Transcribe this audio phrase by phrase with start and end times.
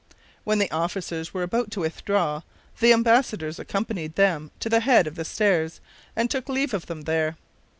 [0.43, 2.41] When the officers were about to withdraw,
[2.79, 5.79] the embassadors accompanied them to the head of the stairs
[6.15, 7.37] and took leave of them there.